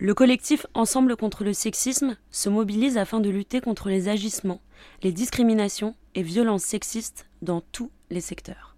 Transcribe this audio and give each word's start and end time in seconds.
Le 0.00 0.14
collectif 0.14 0.64
Ensemble 0.74 1.16
contre 1.16 1.42
le 1.42 1.52
sexisme 1.52 2.16
se 2.30 2.48
mobilise 2.48 2.96
afin 2.96 3.18
de 3.18 3.30
lutter 3.30 3.60
contre 3.60 3.88
les 3.88 4.08
agissements, 4.08 4.60
les 5.02 5.10
discriminations 5.10 5.96
et 6.14 6.22
violences 6.22 6.62
sexistes 6.62 7.26
dans 7.42 7.62
tous 7.72 7.90
les 8.08 8.20
secteurs. 8.20 8.76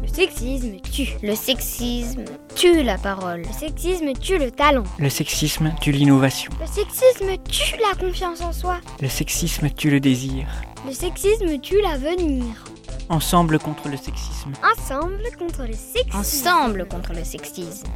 Le 0.00 0.08
sexisme 0.10 0.80
tue. 0.80 1.08
Le 1.22 1.34
sexisme 1.34 2.24
tue 2.54 2.82
la 2.82 2.96
parole. 2.96 3.42
Le 3.42 3.52
sexisme 3.52 4.14
tue 4.14 4.38
le 4.38 4.50
talent. 4.50 4.84
Le 4.98 5.10
sexisme 5.10 5.74
tue 5.78 5.92
l'innovation. 5.92 6.50
Le 6.62 6.66
sexisme 6.66 7.36
tue 7.46 7.76
la 7.76 7.94
confiance 7.94 8.40
en 8.40 8.54
soi. 8.54 8.80
Le 9.02 9.08
sexisme 9.10 9.68
tue 9.68 9.90
le 9.90 10.00
désir. 10.00 10.46
Le 10.86 10.94
sexisme 10.94 11.60
tue 11.60 11.82
l'avenir. 11.82 12.64
Ensemble 13.10 13.58
contre 13.58 13.90
le 13.90 13.98
sexisme. 13.98 14.52
Ensemble 14.64 15.28
contre 15.38 15.66
le 15.66 15.74
sexisme. 15.74 16.16
Ensemble 16.16 16.88
contre 16.88 17.12
le 17.12 17.22
sexisme. 17.22 17.86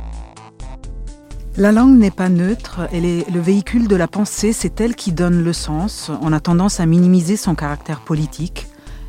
La 1.57 1.71
langue 1.71 1.97
n'est 1.97 2.11
pas 2.11 2.29
neutre, 2.29 2.89
elle 2.93 3.05
est 3.05 3.31
le 3.31 3.39
véhicule 3.39 3.87
de 3.87 3.95
la 3.95 4.09
pensée, 4.09 4.53
c'est 4.53 4.81
elle 4.81 4.97
qui 4.97 5.13
donne 5.13 5.45
le 5.45 5.53
sens. 5.53 6.11
On 6.21 6.33
a 6.33 6.41
tendance 6.41 6.81
à 6.81 6.87
minimiser 6.87 7.37
son 7.37 7.55
caractère 7.55 8.01
politique. 8.01 8.67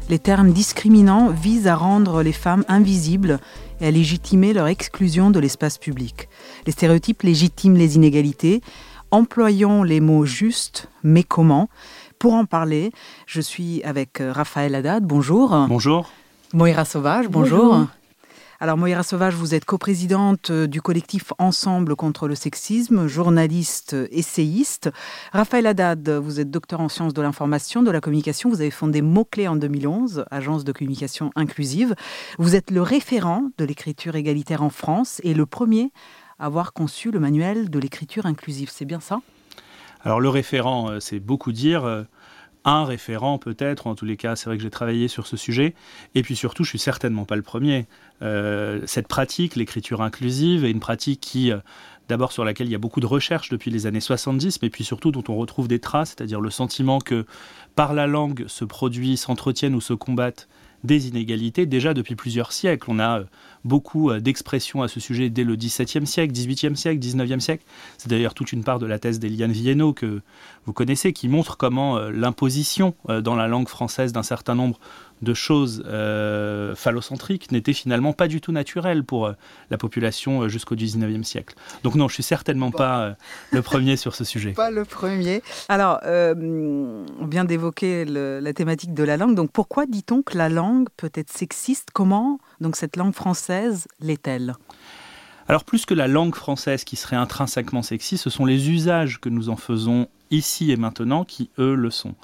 Les 0.09 0.20
termes 0.20 0.52
discriminants 0.52 1.30
visent 1.30 1.66
à 1.66 1.76
rendre 1.76 2.21
les 2.21 2.31
femmes 2.31 2.63
invisibles 2.68 3.40
et 3.81 3.88
à 3.88 3.91
légitimer 3.91 4.54
leur 4.54 4.68
exclusion 4.68 5.31
de 5.31 5.40
l'espace 5.40 5.80
public. 5.80 6.30
Les 6.68 6.71
stéréotypes 6.71 7.23
légitiment 7.23 7.80
les 7.80 7.95
inégalités. 7.95 8.62
Employons 9.09 9.82
les 9.82 9.99
mots 9.99 10.26
justes, 10.26 10.88
mais 11.02 11.23
comment 11.23 11.68
Pour 12.20 12.35
en 12.35 12.46
parler, 12.46 12.91
je 13.26 13.41
suis 13.41 13.82
avec 13.82 14.21
Raphaël 14.21 14.76
Haddad. 14.76 15.04
Bonjour. 15.04 15.66
Bonjour. 15.68 16.12
Moira 16.54 16.85
Sauvage, 16.85 17.27
bonjour. 17.27 17.88
Alors 18.62 18.77
Moira 18.77 19.04
Sauvage, 19.04 19.34
vous 19.34 19.54
êtes 19.54 19.66
coprésidente 19.66 20.50
du 20.50 20.82
collectif 20.82 21.34
Ensemble 21.40 21.98
contre 21.98 22.30
le 22.30 22.36
sexisme, 22.36 23.05
journaliste, 23.05 23.98
essayiste. 24.12 24.90
Raphaël 25.34 25.68
Haddad, 25.68 26.10
vous 26.10 26.40
êtes 26.40 26.49
docteur 26.49 26.79
en 26.79 26.88
sciences 26.88 27.13
de 27.13 27.21
l'information, 27.21 27.84
de 27.84 27.91
la 27.91 27.99
communication. 27.99 28.49
Vous 28.49 28.62
avez 28.62 28.71
fondé 28.71 29.02
Mots-Clés 29.02 29.49
en 29.49 29.57
2011, 29.57 30.24
agence 30.32 30.63
de 30.63 30.71
communication 30.71 31.32
inclusive. 31.35 31.96
Vous 32.38 32.55
êtes 32.55 32.71
le 32.71 32.82
référent 32.82 33.49
de 33.57 33.66
l'écriture 33.66 34.16
égalitaire 34.16 34.63
en 34.63 34.70
France 34.70 35.20
et 35.26 35.34
le 35.34 35.46
premier 35.46 35.91
à 36.40 36.46
avoir 36.46 36.72
conçu 36.72 37.12
le 37.12 37.20
manuel 37.20 37.70
de 37.70 37.79
l'écriture 37.79 38.26
inclusive. 38.26 38.70
C'est 38.72 38.85
bien 38.85 39.01
ça? 39.01 39.20
Alors 40.01 40.22
le 40.22 40.29
référent, 40.29 40.91
euh, 40.91 40.99
c'est 41.01 41.20
beaucoup 41.20 41.51
dire 41.51 42.05
un 42.66 42.84
référent 42.84 43.38
peut-être, 43.38 43.88
en 43.88 43.96
tous 43.96 44.05
les 44.05 44.18
cas 44.18 44.35
c'est 44.35 44.48
vrai 44.48 44.58
que 44.58 44.63
j'ai 44.63 44.70
travaillé 44.70 45.08
sur 45.08 45.27
ce 45.27 45.38
sujet, 45.38 45.74
et 46.16 46.21
puis 46.21 46.35
surtout 46.35 46.63
je 46.63 46.70
suis 46.70 46.80
certainement 46.80 47.26
pas 47.26 47.35
le 47.35 47.41
premier. 47.41 47.85
Euh, 48.22 48.82
cette 48.85 49.07
pratique, 49.07 49.55
l'écriture 49.55 50.02
inclusive, 50.02 50.66
est 50.66 50.72
une 50.72 50.80
pratique 50.80 51.22
qui, 51.22 51.52
euh, 51.52 51.57
d'abord 52.10 52.32
sur 52.32 52.44
laquelle 52.44 52.68
il 52.68 52.72
y 52.72 52.76
a 52.76 52.80
beaucoup 52.80 52.99
de 52.99 53.05
recherches 53.05 53.49
depuis 53.49 53.72
les 53.72 53.85
années 53.85 53.99
70, 53.99 54.62
mais 54.62 54.70
puis 54.70 54.84
surtout 54.84 55.12
dont 55.12 55.24
on 55.30 55.35
retrouve 55.35 55.68
des 55.68 55.80
traces, 55.80 56.10
c'est-à-dire 56.10 56.41
le 56.41 56.49
sentiment 56.49 56.99
que 56.99 57.26
par 57.76 57.94
la 57.94 58.07
langue 58.07 58.46
se 58.48 58.66
produisent, 58.66 59.22
s'entretiennent 59.22 59.76
ou 59.76 59.82
se 59.82 59.94
combattent 59.94 60.48
des 60.86 61.08
inégalités 61.08 61.66
déjà 61.66 61.94
depuis 61.94 62.16
plusieurs 62.16 62.52
siècles. 62.52 62.90
On 62.90 63.00
a 63.00 63.20
euh, 63.20 63.24
beaucoup 63.64 64.09
euh, 64.09 64.19
d'expressions 64.19 64.81
à 64.81 64.88
ce 64.88 65.00
sujet 65.00 65.30
dès 65.30 65.44
le 65.44 65.56
XVIIe 65.56 66.08
siècle, 66.08 66.34
XVIIIe 66.34 66.78
siècle, 66.78 67.00
XIXe 67.00 67.44
siècle. 67.44 67.64
C'est 67.97 68.09
d'ailleurs 68.09 68.34
toute 68.34 68.52
une 68.52 68.64
part 68.64 68.80
de 68.80 68.86
la 68.86 69.00
thèse 69.00 69.19
d'Eliane 69.19 69.52
Viennot 69.52 69.94
que 69.94 70.22
vous 70.66 70.74
connaissez, 70.74 71.13
qui 71.13 71.28
montre 71.28 71.58
comment 71.58 71.97
euh, 71.97 72.12
l'imposition 72.12 72.96
dans 73.08 73.36
la 73.36 73.47
langue 73.47 73.68
française 73.68 74.13
d'un 74.13 74.24
certain 74.24 74.56
nombre 74.56 74.80
de 75.22 75.34
choses 75.34 75.84
euh, 75.85 76.75
phallocentriques 76.75 77.52
n'était 77.52 77.74
finalement 77.74 78.13
pas 78.13 78.28
du 78.28 78.41
tout 78.41 78.52
naturel 78.52 79.03
pour 79.03 79.28
euh, 79.28 79.34
la 79.69 79.78
population 79.78 80.41
euh, 80.41 80.50
jusqu'au 80.50 80.75
19e 80.75 81.24
siècle. 81.24 81.56
Donc 81.84 81.96
non, 81.96 82.07
je 82.07 82.16
suis 82.16 82.24
certainement 82.24 82.72
pas 82.72 83.16
le 83.52 83.62
premier 83.62 83.97
sur 83.97 84.16
ce 84.16 84.24
sujet. 84.25 84.52
Pas 84.52 84.72
le 84.72 84.85
premier. 84.85 85.41
Alors, 85.69 86.00
on 86.06 87.28
vient 87.28 87.46
d'évoquer 87.46 88.06
la 88.06 88.53
thématique 88.53 88.94
de 88.94 89.03
la 89.03 89.17
langue. 89.17 89.35
Donc 89.35 89.51
pourquoi 89.51 89.85
dit-on 89.85 90.22
que 90.22 90.38
la 90.38 90.50
langue 90.50 90.88
peut 90.97 91.12
être 91.13 91.31
sexiste? 91.31 91.89
Comment 91.94 92.39
donc 92.59 92.75
cette 92.75 92.95
langue 92.95 93.13
française 93.13 93.88
l'est-elle? 94.00 94.56
Alors 95.47 95.63
plus 95.63 95.85
que 95.85 95.94
la 95.94 96.07
langue 96.07 96.34
française 96.34 96.84
qui 96.84 96.95
serait 96.95 97.16
intrinsèquement 97.16 97.84
sexiste, 97.84 98.23
ce 98.23 98.29
sont 98.29 98.45
les 98.45 98.69
usages 98.69 99.19
que 99.19 99.29
nous 99.29 99.50
en 99.50 99.56
faisons 99.56 100.07
ici 100.31 100.72
et 100.72 100.78
maintenant 100.78 101.24
qui, 101.24 101.50
eux, 101.59 101.75
le 101.75 101.90
sont. 101.90 102.16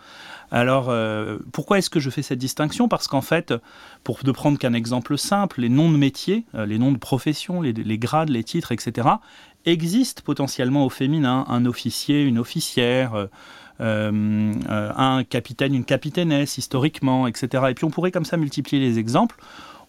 Alors, 0.52 0.90
euh, 0.90 1.38
pourquoi 1.54 1.78
est-ce 1.78 1.90
que 1.90 2.02
je 2.02 2.10
fais 2.10 2.22
cette 2.22 2.40
distinction? 2.40 2.90
Parce 2.90 3.08
qu'en 3.08 3.22
fait, 3.22 3.54
pour 4.04 4.20
ne 4.26 4.32
prendre 4.32 4.58
qu'un 4.58 4.74
exemple 4.74 5.18
simple, 5.18 5.62
les 5.62 5.70
noms 5.70 5.90
de 5.90 5.98
métiers, 5.98 6.46
euh, 6.56 6.66
les 6.66 6.78
noms 6.78 6.92
de 6.92 6.98
professions, 6.98 7.62
les, 7.62 7.98
grades, 7.98 8.30
les 8.30 8.44
titres, 8.44 8.74
etc., 8.74 9.08
existent 9.66 10.22
potentiellement 10.26 10.86
au 10.86 10.90
féminin. 10.90 11.46
Un 11.48 11.66
officier, 11.66 12.24
une 12.24 12.38
officière, 12.38 13.28
euh, 13.80 14.54
un 14.68 15.24
capitaine, 15.24 15.74
une 15.74 15.86
capitainesse, 15.86 16.58
historiquement, 16.58 17.28
etc. 17.28 17.64
Et 17.70 17.74
puis 17.74 17.86
on 17.86 17.90
pourrait 17.90 18.12
comme 18.12 18.26
ça 18.26 18.36
multiplier 18.36 18.82
les 18.82 19.00
exemples. 19.00 19.38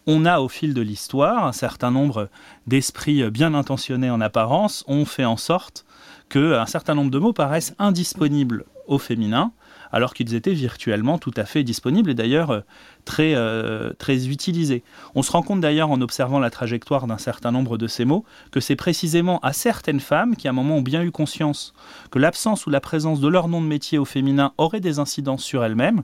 On 0.06 0.24
a 0.24 0.40
au 0.40 0.48
fil 0.48 0.74
de 0.74 0.80
l'histoire 0.80 1.46
un 1.46 1.52
certain 1.52 1.90
nombre 1.90 2.28
d'esprits 2.66 3.30
bien 3.30 3.54
intentionnés 3.54 4.10
en 4.10 4.20
apparence 4.20 4.84
ont 4.88 5.04
fait 5.04 5.24
en 5.24 5.36
sorte 5.36 5.84
qu'un 6.28 6.66
certain 6.66 6.94
nombre 6.94 7.10
de 7.10 7.18
mots 7.18 7.32
paraissent 7.32 7.74
indisponibles 7.78 8.64
au 8.86 8.98
féminin 8.98 9.52
alors 9.92 10.14
qu'ils 10.14 10.34
étaient 10.34 10.54
virtuellement 10.54 11.18
tout 11.18 11.32
à 11.36 11.44
fait 11.44 11.62
disponibles 11.62 12.10
et 12.10 12.14
d'ailleurs 12.14 12.50
euh, 12.50 12.60
très, 13.04 13.34
euh, 13.34 13.92
très 13.98 14.28
utilisés. 14.28 14.82
On 15.14 15.22
se 15.22 15.30
rend 15.30 15.42
compte 15.42 15.60
d'ailleurs 15.60 15.90
en 15.90 16.00
observant 16.00 16.38
la 16.38 16.50
trajectoire 16.50 17.06
d'un 17.06 17.18
certain 17.18 17.52
nombre 17.52 17.76
de 17.76 17.86
ces 17.86 18.04
mots 18.04 18.24
que 18.50 18.60
c'est 18.60 18.76
précisément 18.76 19.38
à 19.40 19.52
certaines 19.52 20.00
femmes 20.00 20.34
qui 20.34 20.48
à 20.48 20.50
un 20.50 20.54
moment 20.54 20.78
ont 20.78 20.82
bien 20.82 21.02
eu 21.02 21.10
conscience 21.10 21.74
que 22.10 22.18
l'absence 22.18 22.66
ou 22.66 22.70
la 22.70 22.80
présence 22.80 23.20
de 23.20 23.28
leur 23.28 23.48
nom 23.48 23.60
de 23.60 23.66
métier 23.66 23.98
au 23.98 24.04
féminin 24.04 24.52
aurait 24.56 24.80
des 24.80 24.98
incidences 24.98 25.44
sur 25.44 25.62
elles-mêmes, 25.62 26.02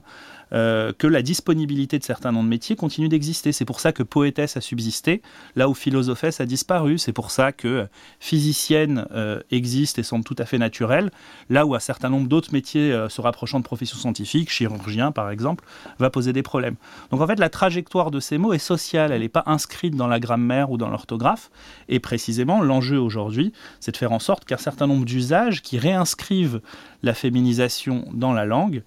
euh, 0.53 0.91
que 0.97 1.07
la 1.07 1.21
disponibilité 1.21 1.99
de 1.99 2.03
certains 2.03 2.31
noms 2.31 2.43
de 2.43 2.49
métiers 2.49 2.75
continue 2.75 3.09
d'exister. 3.09 3.51
C'est 3.51 3.65
pour 3.65 3.79
ça 3.79 3.91
que 3.91 4.03
poétesse 4.03 4.57
a 4.57 4.61
subsisté, 4.61 5.21
là 5.55 5.69
où 5.69 5.73
philosophesse 5.73 6.41
a 6.41 6.45
disparu. 6.45 6.97
C'est 6.97 7.13
pour 7.13 7.31
ça 7.31 7.51
que 7.51 7.87
physicienne 8.19 9.05
euh, 9.11 9.41
existe 9.51 9.99
et 9.99 10.03
semble 10.03 10.23
tout 10.23 10.35
à 10.37 10.45
fait 10.45 10.57
naturelle, 10.57 11.11
là 11.49 11.65
où 11.65 11.75
un 11.75 11.79
certain 11.79 12.09
nombre 12.09 12.27
d'autres 12.27 12.53
métiers 12.53 12.91
euh, 12.91 13.09
se 13.09 13.21
rapprochant 13.21 13.59
de 13.59 13.63
professions 13.63 13.97
scientifiques, 13.97 14.49
chirurgien 14.49 15.11
par 15.11 15.29
exemple, 15.29 15.63
va 15.99 16.09
poser 16.09 16.33
des 16.33 16.43
problèmes. 16.43 16.75
Donc 17.11 17.21
en 17.21 17.27
fait, 17.27 17.39
la 17.39 17.49
trajectoire 17.49 18.11
de 18.11 18.19
ces 18.19 18.37
mots 18.37 18.53
est 18.53 18.59
sociale, 18.59 19.11
elle 19.11 19.21
n'est 19.21 19.29
pas 19.29 19.43
inscrite 19.45 19.95
dans 19.95 20.07
la 20.07 20.19
grammaire 20.19 20.71
ou 20.71 20.77
dans 20.77 20.89
l'orthographe. 20.89 21.51
Et 21.87 21.99
précisément, 21.99 22.61
l'enjeu 22.61 22.99
aujourd'hui, 22.99 23.53
c'est 23.79 23.91
de 23.91 23.97
faire 23.97 24.11
en 24.11 24.19
sorte 24.19 24.45
qu'un 24.45 24.57
certain 24.57 24.87
nombre 24.87 25.05
d'usages 25.05 25.61
qui 25.61 25.77
réinscrivent 25.77 26.61
la 27.03 27.13
féminisation 27.13 28.05
dans 28.13 28.33
la 28.33 28.45
langue 28.45 28.83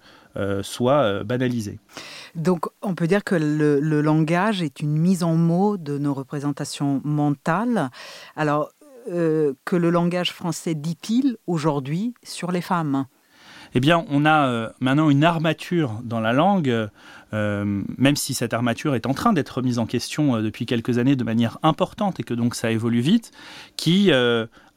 soit 0.61 1.03
euh, 1.03 1.23
banalisé. 1.23 1.79
Donc 2.35 2.65
on 2.81 2.95
peut 2.95 3.07
dire 3.07 3.23
que 3.23 3.35
le, 3.35 4.01
langage 4.01 4.61
est 4.61 4.79
une 4.79 4.97
mise 4.97 5.23
en 5.23 5.35
mots 5.35 5.77
de 5.77 5.97
nos 5.97 6.13
représentations 6.13 7.01
mentales. 7.03 7.89
Alors 8.35 8.69
euh, 9.11 9.53
que 9.65 9.75
le 9.75 9.89
langage 9.89 10.31
français 10.31 10.75
dit-il 10.75 11.37
aujourd'hui 11.47 12.13
sur 12.23 12.51
les 12.51 12.61
femmes? 12.61 13.05
Eh 13.75 13.79
bien, 13.79 14.05
on 14.09 14.23
a 14.23 14.71
maintenant 14.81 15.09
une 15.09 15.23
armature 15.23 15.99
dans 16.03 16.19
la 16.19 16.31
langue, 16.31 16.89
même 17.31 18.15
si 18.15 18.35
cette 18.35 18.53
armature 18.53 18.93
est 18.93 19.07
en 19.07 19.15
train 19.15 19.33
d'être 19.33 19.63
mise 19.63 19.79
en 19.79 19.87
question 19.87 20.43
depuis 20.43 20.67
quelques 20.67 20.99
années 20.99 21.15
de 21.15 21.23
manière 21.23 21.57
importante 21.63 22.19
et 22.19 22.23
que 22.23 22.35
donc 22.35 22.53
ça 22.53 22.69
évolue 22.69 22.99
vite, 22.99 23.31
qui 23.75 24.11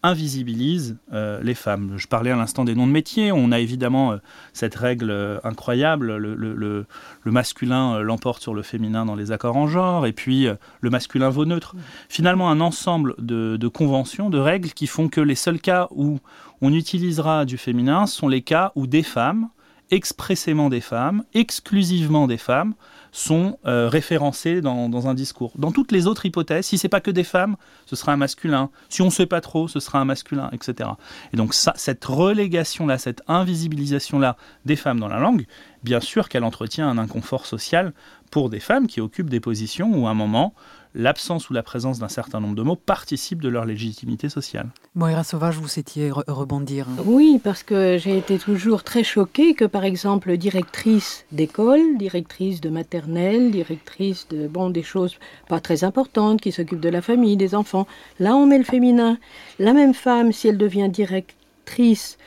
invisibilise 0.06 0.96
euh, 1.12 1.40
les 1.42 1.54
femmes. 1.54 1.94
Je 1.96 2.06
parlais 2.06 2.30
à 2.30 2.36
l'instant 2.36 2.64
des 2.64 2.74
noms 2.74 2.86
de 2.86 2.92
métiers. 2.92 3.32
On 3.32 3.52
a 3.52 3.58
évidemment 3.58 4.12
euh, 4.12 4.16
cette 4.52 4.74
règle 4.74 5.10
euh, 5.10 5.38
incroyable. 5.44 6.16
Le, 6.16 6.86
masculin 7.24 8.00
l'emporte 8.00 8.40
sur 8.40 8.54
le 8.54 8.62
féminin 8.62 9.04
dans 9.04 9.14
les 9.14 9.32
accords 9.32 9.56
en 9.56 9.66
genre, 9.66 10.06
et 10.06 10.12
puis 10.12 10.46
le 10.80 10.90
masculin 10.90 11.28
vaut 11.28 11.44
neutre. 11.44 11.74
Finalement, 12.08 12.48
un 12.48 12.60
ensemble 12.60 13.14
de, 13.18 13.58
de, 13.58 13.68
conventions, 13.68 14.30
de 14.30 14.38
règles 14.38 14.70
qui 14.70 14.86
font 14.86 15.08
que 15.08 15.20
les 15.20 15.34
seuls 15.34 15.60
cas 15.60 15.88
où 15.90 16.18
on 16.62 16.72
utilisera 16.72 17.44
du 17.44 17.58
féminin 17.58 18.06
sont 18.06 18.28
les 18.28 18.40
cas 18.40 18.72
où 18.74 18.86
des 18.86 19.02
femmes, 19.02 19.48
expressément 19.90 20.70
des 20.70 20.80
femmes, 20.80 21.24
exclusivement 21.34 22.26
des 22.26 22.38
femmes, 22.38 22.74
sont 23.16 23.58
euh, 23.64 23.88
référencés 23.88 24.60
dans, 24.60 25.08
un 25.08 25.14
discours. 25.14 25.52
Dans 25.56 25.72
toutes 25.72 25.90
les 25.90 26.06
autres 26.06 26.26
hypothèses, 26.26 26.66
si 26.66 26.76
c'est 26.76 26.90
pas 26.90 27.00
que 27.00 27.10
des 27.10 27.24
femmes, 27.24 27.56
ce 27.86 27.96
sera 27.96 28.12
un 28.12 28.18
masculin. 28.18 28.68
Si 28.90 29.00
on 29.00 29.06
ne 29.06 29.10
sait 29.10 29.24
pas 29.24 29.40
trop, 29.40 29.68
ce 29.68 29.80
sera 29.80 29.98
un 29.98 30.04
masculin, 30.04 30.50
etc. 30.52 30.90
Et 31.32 31.38
donc 31.38 31.54
ça, 31.54 31.72
cette 31.76 32.04
relégation-là, 32.04 32.98
cette 32.98 33.22
invisibilisation-là 33.26 34.36
des 34.66 34.76
femmes 34.76 35.00
dans 35.00 35.08
la 35.08 35.18
langue, 35.18 35.46
bien 35.82 36.00
sûr 36.00 36.28
qu'elle 36.28 36.44
entretient 36.44 36.90
un 36.90 36.98
inconfort 36.98 37.46
social 37.46 37.94
pour 38.30 38.50
des 38.50 38.60
femmes 38.60 38.86
qui 38.86 39.00
occupent 39.00 39.30
des 39.30 39.40
positions 39.40 39.90
où 39.94 40.06
à 40.06 40.10
un 40.10 40.14
moment, 40.14 40.52
l'absence 40.96 41.50
ou 41.50 41.52
la 41.52 41.62
présence 41.62 41.98
d'un 41.98 42.08
certain 42.08 42.40
nombre 42.40 42.56
de 42.56 42.62
mots 42.62 42.76
participe 42.76 43.40
de 43.40 43.48
leur 43.48 43.66
légitimité 43.66 44.28
sociale. 44.28 44.70
Moira 44.94 45.24
Sauvage, 45.24 45.56
vous 45.56 45.68
souhaitiez 45.68 46.10
re 46.10 46.24
rebondir 46.26 46.86
Oui, 47.04 47.40
parce 47.42 47.62
que 47.62 47.98
j'ai 47.98 48.16
été 48.16 48.38
toujours 48.38 48.82
très 48.82 49.04
choquée 49.04 49.54
que, 49.54 49.64
par 49.64 49.84
exemple, 49.84 50.36
directrice 50.36 51.24
d'école, 51.32 51.98
directrice 51.98 52.60
de 52.60 52.70
directrice 53.06 54.28
de 54.28 54.46
bon 54.46 54.70
des 54.70 54.82
choses 54.82 55.16
pas 55.48 55.60
très 55.60 55.84
importantes, 55.84 56.40
qui 56.40 56.52
s'occupe 56.52 56.80
de 56.80 56.88
la 56.88 57.02
famille, 57.02 57.36
des 57.36 57.54
enfants, 57.54 57.86
là 58.18 58.36
on 58.36 58.46
met 58.46 58.58
le 58.58 58.64
féminin. 58.64 59.18
La 59.58 59.72
même 59.72 59.94
femme, 59.94 60.32
si 60.32 60.48
elle 60.48 60.58
devient 60.58 60.88
directrice 60.90 62.18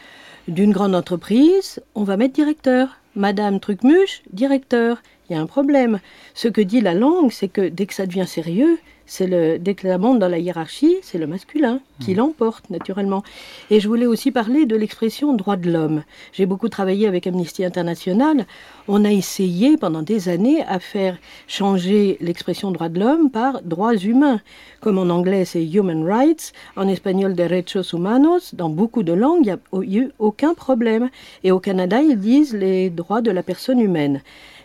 d'une 0.48 0.72
grande 0.72 0.96
entreprise, 0.96 1.82
on 1.96 2.04
va 2.04 2.18
mettre 2.18 2.34
directeur. 2.34 2.98
Madame 3.16 3.60
Trucmuche, 3.60 4.22
directeur. 4.32 5.02
Il 5.30 5.34
y 5.34 5.36
a 5.36 5.42
un 5.42 5.46
problème. 5.46 6.00
Ce 6.34 6.48
que 6.48 6.62
dit 6.62 6.82
la 6.82 6.94
langue, 6.94 7.32
c'est 7.32 7.48
que 7.48 7.68
dès 7.70 7.86
que 7.86 7.94
ça 7.94 8.06
devient 8.06 8.28
sérieux, 8.28 8.80
c'est 9.10 9.26
le 9.26 9.58
dès 9.58 9.74
que 9.74 9.98
monte 9.98 10.20
dans 10.20 10.28
la 10.28 10.38
hiérarchie, 10.38 10.98
c'est 11.02 11.18
le 11.18 11.26
masculin 11.26 11.82
qui 12.00 12.14
mmh. 12.14 12.18
l'emporte 12.18 12.70
naturellement. 12.70 13.24
Et 13.72 13.80
je 13.80 13.88
voulais 13.88 14.06
aussi 14.06 14.32
parler 14.32 14.68
de 14.68 14.76
l'expression 14.76 15.34
droit 15.34 15.56
de 15.58 15.72
l'homme. 15.72 16.04
J'ai 16.32 16.46
beaucoup 16.46 16.70
travaillé 16.70 17.08
avec 17.08 17.26
Amnesty 17.26 17.66
International. 17.66 18.46
On 18.88 19.04
a 19.04 19.12
essayé 19.12 19.78
pendant 19.78 20.04
des 20.04 20.30
années 20.30 20.64
à 20.64 20.80
faire 20.80 21.18
changer 21.48 22.18
l'expression 22.22 22.70
droit 22.72 22.88
de 22.88 23.00
l'homme 23.00 23.32
par 23.32 23.62
droits 23.64 23.96
humains. 23.96 24.42
Comme 24.80 25.00
en 25.00 25.10
anglais 25.10 25.44
c'est 25.44 25.66
human 25.66 26.06
rights, 26.06 26.54
en 26.76 26.88
espagnol 26.88 27.34
derechos 27.34 27.92
humanos, 27.94 28.54
dans 28.54 28.70
beaucoup 28.70 29.02
de 29.02 29.14
langues, 29.14 29.58
il 29.74 29.90
n'y 29.90 29.98
a 29.98 30.02
eu 30.04 30.12
aucun 30.20 30.54
problème. 30.54 31.10
Et 31.44 31.52
au 31.52 31.60
Canada, 31.60 32.00
ils 32.02 32.20
disent 32.20 32.54
les 32.54 32.92
droits 32.92 33.22
de 33.22 33.32
la 33.32 33.42
personne 33.42 33.80
humaine. 33.80 34.22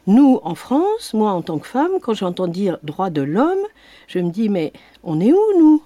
Nous, 0.06 0.38
en 0.42 0.54
France, 0.54 1.14
moi 1.14 1.30
en 1.32 1.40
tant 1.40 1.58
que 1.58 1.66
femme, 1.66 1.92
quand 2.02 2.12
j'entends 2.12 2.46
dire 2.46 2.76
droit 2.82 3.08
de 3.08 3.22
l'homme, 3.22 3.64
je 4.06 4.18
me 4.18 4.30
dis 4.34 4.48
mais 4.48 4.72
on 5.02 5.20
est 5.20 5.32
où 5.32 5.58
nous? 5.58 5.82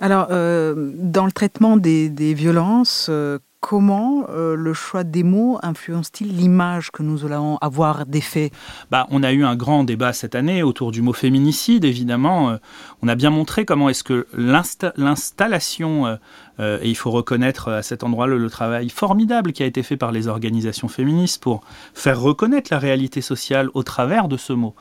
Alors, 0.00 0.26
euh, 0.30 0.92
dans 0.94 1.24
le 1.24 1.32
traitement 1.32 1.76
des, 1.76 2.34
violences, 2.34 3.06
euh, 3.08 3.38
comment 3.66 4.26
euh, 4.28 4.54
le 4.54 4.74
choix 4.74 5.02
des 5.02 5.24
mots 5.24 5.58
influence-t-il 5.60 6.36
l'image 6.36 6.92
que 6.92 7.02
nous 7.02 7.24
allons 7.24 7.56
avoir 7.56 8.06
des 8.06 8.20
faits? 8.20 8.52
Bah, 8.92 9.08
On 9.10 9.24
a 9.24 9.32
eu 9.32 9.44
un 9.44 9.56
grand 9.56 9.82
débat 9.82 10.12
cette 10.12 10.36
année 10.36 10.62
autour 10.62 10.92
du 10.92 11.02
mot 11.02 11.12
féminicide, 11.12 11.84
évidemment. 11.84 12.50
Euh, 12.50 12.56
on 13.02 13.08
a 13.08 13.16
bien 13.16 13.30
montré 13.30 13.64
comment 13.64 13.88
est-ce 13.88 14.04
que 14.04 14.28
l'installation, 14.34 16.06
euh, 16.06 16.14
et 16.58 16.88
il 16.88 16.94
faut 16.94 17.10
reconnaître 17.10 17.68
à 17.68 17.82
cet 17.82 18.02
endroit 18.02 18.26
le, 18.26 18.48
travail 18.48 18.88
formidable 18.88 19.52
qui 19.52 19.62
a 19.62 19.66
été 19.66 19.82
fait 19.82 19.96
par 19.96 20.12
les 20.12 20.28
organisations 20.28 20.88
féministes 20.88 21.42
pour 21.42 21.62
faire 21.92 22.20
reconnaître 22.20 22.72
la 22.72 22.78
réalité 22.78 23.20
sociale 23.20 23.68
au 23.74 23.82
travers 23.82 24.28
de 24.28 24.36
ce 24.36 24.52
mot. 24.52 24.74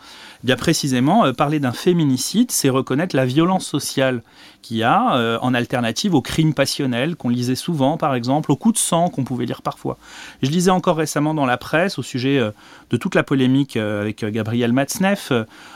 Bien 0.44 0.56
précisément, 0.56 1.34
parler 1.34 1.60
d'un 1.60 1.74
féminicide, 1.74 2.52
c'est 2.52 2.70
reconnaître 2.70 3.16
la 3.16 3.26
violence 3.26 3.66
sociale 3.66 4.22
qu'il 4.62 4.78
y 4.78 4.84
a 4.84 5.40
en 5.42 5.54
alternative 5.54 6.16
au 6.16 6.22
crime 6.22 6.54
passionnel 6.54 7.16
qu'on 7.16 7.30
lisait 7.30 7.56
souvent, 7.56 7.98
par 7.98 8.16
exemple, 8.16 8.52
au 8.52 8.56
coup 8.56 8.72
sang 8.78 9.10
qu'on 9.10 9.24
pouvait 9.24 9.46
lire 9.46 9.62
parfois. 9.62 9.98
Je 10.42 10.50
lisais 10.50 10.72
encore 10.72 10.98
récemment 10.98 11.34
dans 11.34 11.46
la 11.46 11.58
presse, 11.58 11.98
au 12.00 12.04
sujet 12.04 12.38
euh, 12.38 12.52
de 12.90 12.98
toute 12.98 13.16
la 13.16 13.24
polémique 13.24 13.78
euh, 13.78 14.02
avec 14.02 14.24
euh, 14.24 14.32
Gabriel 14.32 14.74
Matzneff, 14.74 15.32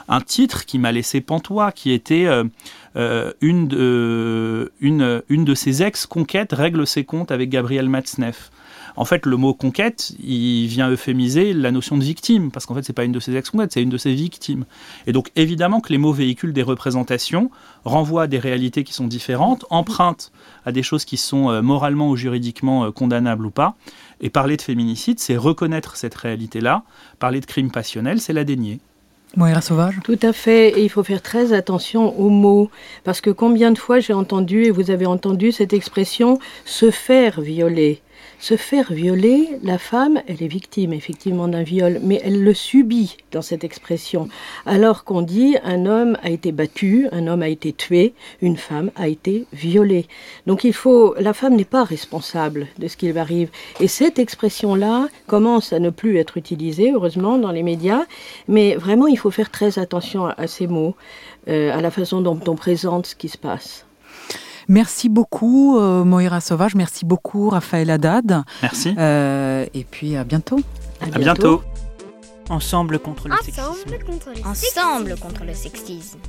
un 0.08 0.22
titre 0.22 0.66
qui 0.66 0.80
m'a 0.80 0.92
laissé 0.92 1.22
pantois, 1.22 1.72
qui 1.72 1.92
était 1.92 2.28
une, 2.96 3.68
de, 3.68 4.72
une, 4.82 5.22
une 5.30 5.46
de 5.46 5.56
ses 5.56 5.82
ex-conquêtes 5.90 6.54
règle 6.54 6.86
ses 6.86 7.04
comptes 7.04 7.32
avec 7.32 7.50
Gabriel 7.50 7.90
Matzneff. 7.90 8.52
En 8.96 9.06
fait, 9.06 9.26
le 9.26 9.38
mot 9.38 9.56
conquête, 9.56 10.12
il 10.24 10.68
vient 10.68 10.90
euphémiser 10.90 11.54
la 11.54 11.72
notion 11.72 11.98
de 11.98 12.04
victime, 12.04 12.52
parce 12.52 12.66
qu'en 12.66 12.76
fait, 12.76 12.84
c'est 12.84 12.94
pas 12.94 13.06
une 13.06 13.12
de 13.12 13.20
ses 13.20 13.36
ex-conquêtes, 13.36 13.72
c'est 13.74 13.82
une 13.82 13.90
de 13.90 13.98
ses 13.98 14.14
victimes. 14.14 14.66
Et 15.08 15.14
donc, 15.14 15.32
évidemment 15.36 15.80
que 15.82 15.92
les 15.92 15.98
mots 15.98 16.14
véhiculent 16.14 16.54
des 16.54 16.64
représentations, 16.64 17.50
renvoient 17.86 18.24
à 18.24 18.28
des 18.28 18.38
réalités 18.40 18.84
qui 18.84 18.94
sont 18.94 19.08
différentes, 19.08 19.66
empruntent 19.72 20.32
à 20.66 20.72
des 20.72 20.84
choses 20.84 21.06
qui 21.06 21.18
sont 21.18 21.50
euh, 21.50 21.62
moralement 21.62 22.10
ou 22.10 22.16
juridiquement 22.16 22.86
euh, 22.86 22.92
condamnables 22.92 23.48
ou 23.48 23.52
pas. 23.52 23.76
Et 24.22 24.30
parler 24.30 24.58
de 24.58 24.62
féminicide, 24.62 25.20
c'est 25.20 25.38
reconnaître 25.38 25.96
cette 25.96 26.16
réalité-là. 26.16 26.84
Parler 27.18 27.40
de 27.40 27.46
crime 27.48 27.72
passionnel, 27.72 28.20
c'est 28.20 28.34
la 28.34 28.44
dénier. 28.44 28.80
Moira 29.36 29.62
Sauvage. 29.62 29.96
Tout 30.04 30.20
à 30.22 30.34
fait, 30.34 30.70
et 30.70 30.84
il 30.84 30.90
faut 30.90 31.04
faire 31.04 31.22
très 31.22 31.54
attention 31.54 32.20
aux 32.20 32.30
mots, 32.30 32.70
parce 33.04 33.22
que 33.22 33.30
combien 33.30 33.72
de 33.72 33.78
fois 33.78 34.00
j'ai 34.00 34.14
entendu, 34.14 34.66
et 34.66 34.72
vous 34.72 34.92
avez 34.92 35.06
entendu 35.06 35.52
cette 35.52 35.74
expression, 35.74 36.40
se 36.66 36.92
faire 36.92 37.42
violer 37.42 38.02
se 38.40 38.56
faire 38.56 38.94
violer, 38.94 39.50
la 39.64 39.78
femme, 39.78 40.22
elle 40.28 40.42
est 40.42 40.48
victime 40.48 40.94
effectivement 40.94 41.48
d'un 41.48 41.64
viol, 41.64 42.00
mais 42.02 42.22
elle 42.24 42.42
le 42.42 42.54
subit 42.54 43.18
dans 43.32 43.42
cette 43.42 43.64
expression. 43.64 44.30
Alors 44.66 45.04
qu'on 45.04 45.22
dit 45.22 45.58
un 45.64 45.86
homme 45.86 46.18
a 46.24 46.30
été 46.30 46.52
battu, 46.52 47.08
un 47.12 47.28
homme 47.28 47.42
a 47.42 47.50
été 47.50 47.74
tué, 47.74 48.14
une 48.42 48.56
femme 48.56 48.92
a 48.96 49.08
été 49.08 49.46
violée. 49.52 50.08
Donc 50.48 50.66
la 51.20 51.34
femme 51.34 51.56
n'est 51.56 51.66
pas 51.66 51.84
responsable 51.84 52.68
de 52.78 52.88
ce 52.88 52.96
qui 52.96 53.10
arrive. 53.18 53.50
Et 53.80 53.88
cette 53.88 54.20
expression-là 54.20 55.10
commence 55.28 55.74
à 55.74 55.80
ne 55.80 55.90
plus 55.90 56.18
être 56.18 56.38
utilisée, 56.38 56.92
heureusement, 56.94 57.38
dans 57.38 57.52
les 57.52 57.64
médias, 57.64 58.06
mais 58.48 58.76
vraiment 58.76 59.08
il 59.08 59.18
faut 59.18 59.32
faire 59.32 59.52
très 59.52 59.80
attention 59.80 60.28
à, 60.28 60.48
ces 60.48 60.68
mots, 60.68 60.96
euh, 61.48 61.78
à 61.78 61.82
la 61.82 61.92
façon 61.92 62.22
dont 62.22 62.40
on 62.48 62.56
présente 62.56 63.08
ce 63.08 63.16
qui 63.16 63.30
se 63.30 63.38
passe. 63.38 63.86
Merci 64.70 65.10
beaucoup 65.10 65.80
euh, 65.80 66.04
Moira 66.04 66.42
Sauvage, 66.42 66.76
merci 66.76 67.04
beaucoup 67.04 67.50
Raphaël 67.50 67.90
Haddad. 67.90 68.44
Merci. 68.62 68.94
Euh, 68.98 69.66
et 69.74 69.84
puis 69.84 70.16
à 70.16 70.24
bientôt. 70.24 70.60
À 71.02 71.18
bientôt. 71.18 71.64
Ensemble 72.50 73.00
contre 73.00 73.28
le 73.28 73.34
Ensemble 73.34 73.46
sexisme. 73.46 74.06
contre 74.06 74.30
le 74.36 74.48
Ensemble 74.48 75.16
contre 75.20 75.44
le 75.44 75.54
sexisme. 75.54 76.20